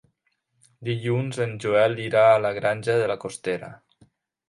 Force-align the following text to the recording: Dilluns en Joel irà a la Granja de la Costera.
Dilluns 0.87 1.37
en 1.45 1.53
Joel 1.67 1.95
irà 2.07 2.25
a 2.33 2.43
la 2.49 2.55
Granja 2.59 2.99
de 3.05 3.15
la 3.15 3.23
Costera. 3.27 3.75